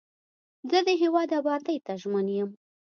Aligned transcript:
زه 0.69 0.79
د 0.87 0.89
هیواد 1.01 1.29
ابادۍ 1.39 1.77
ته 1.85 1.93
ژمن 2.01 2.27
یم. 2.37 2.49